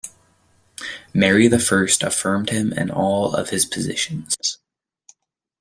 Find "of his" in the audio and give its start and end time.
3.35-3.67